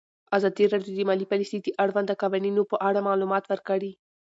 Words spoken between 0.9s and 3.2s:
د مالي پالیسي د اړونده قوانینو په اړه